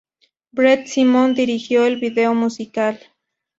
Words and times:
Brett 0.51 0.87
Simon 0.87 1.35
dirigió 1.35 1.85
el 1.85 1.97
video 1.97 2.33
musical. 2.33 2.99